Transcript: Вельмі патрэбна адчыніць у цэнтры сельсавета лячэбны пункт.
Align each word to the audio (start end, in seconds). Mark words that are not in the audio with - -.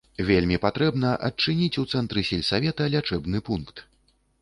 Вельмі 0.27 0.57
патрэбна 0.63 1.11
адчыніць 1.27 1.79
у 1.83 1.87
цэнтры 1.95 2.27
сельсавета 2.33 2.91
лячэбны 2.97 3.47
пункт. 3.53 3.89